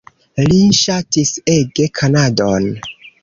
[0.45, 2.67] Li ŝatis ege Kanadon.